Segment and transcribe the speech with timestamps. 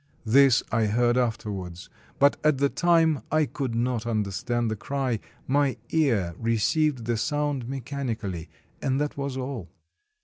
[0.25, 5.77] This I heard afterwards; but, at the time, I could not understand the cry; my
[5.91, 8.49] ear received the sound mechanically,
[8.81, 9.69] and that was all.